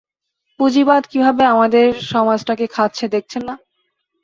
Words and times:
পুঁজিবাদ 0.59 1.01
কীভাবে 1.07 1.43
আমাদের 1.45 1.87
সমাজটাকে 2.11 2.65
খাচ্ছে 2.75 3.05
দেখছেন 3.07 3.41
না? 3.49 3.55